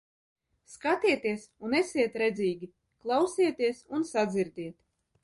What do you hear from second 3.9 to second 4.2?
un